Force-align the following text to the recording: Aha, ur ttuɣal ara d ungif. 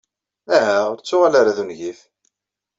Aha, 0.55 0.77
ur 0.91 0.97
ttuɣal 0.97 1.33
ara 1.39 1.57
d 1.57 1.59
ungif. 1.63 1.99